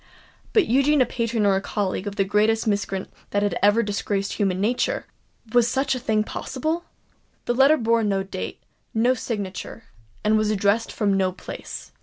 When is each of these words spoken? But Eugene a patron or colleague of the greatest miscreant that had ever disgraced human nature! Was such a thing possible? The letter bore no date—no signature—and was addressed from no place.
But 0.51 0.65
Eugene 0.65 0.99
a 1.01 1.05
patron 1.05 1.45
or 1.45 1.61
colleague 1.61 2.07
of 2.07 2.15
the 2.15 2.23
greatest 2.23 2.65
miscreant 2.65 3.13
that 3.29 3.43
had 3.43 3.55
ever 3.61 3.83
disgraced 3.83 4.33
human 4.33 4.59
nature! 4.59 5.05
Was 5.53 5.67
such 5.67 5.93
a 5.93 5.99
thing 5.99 6.23
possible? 6.23 6.85
The 7.45 7.53
letter 7.53 7.77
bore 7.77 8.01
no 8.03 8.23
date—no 8.23 9.13
signature—and 9.13 10.39
was 10.39 10.49
addressed 10.49 10.91
from 10.91 11.15
no 11.15 11.31
place. 11.31 11.91